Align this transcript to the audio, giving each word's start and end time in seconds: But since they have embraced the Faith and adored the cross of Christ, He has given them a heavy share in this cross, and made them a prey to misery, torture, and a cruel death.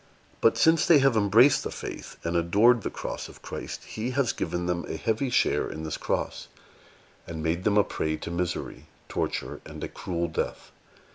But 0.41 0.57
since 0.57 0.87
they 0.87 0.97
have 0.97 1.15
embraced 1.15 1.63
the 1.63 1.69
Faith 1.69 2.17
and 2.23 2.35
adored 2.35 2.81
the 2.81 2.89
cross 2.89 3.29
of 3.29 3.43
Christ, 3.43 3.83
He 3.83 4.09
has 4.17 4.33
given 4.33 4.65
them 4.65 4.83
a 4.87 4.97
heavy 4.97 5.29
share 5.29 5.69
in 5.69 5.83
this 5.83 5.95
cross, 5.97 6.47
and 7.27 7.43
made 7.43 7.65
them 7.65 7.77
a 7.77 7.83
prey 7.83 8.17
to 8.17 8.31
misery, 8.31 8.87
torture, 9.09 9.61
and 9.63 9.83
a 9.83 9.87
cruel 9.87 10.27
death. 10.27 10.71